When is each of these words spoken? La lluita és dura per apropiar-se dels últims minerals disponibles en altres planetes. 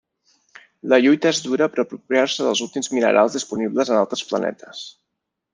La 0.93 0.97
lluita 1.03 1.33
és 1.33 1.41
dura 1.49 1.67
per 1.75 1.83
apropiar-se 1.83 2.47
dels 2.49 2.65
últims 2.69 2.91
minerals 2.97 3.39
disponibles 3.39 3.93
en 3.93 4.01
altres 4.03 4.29
planetes. 4.33 4.83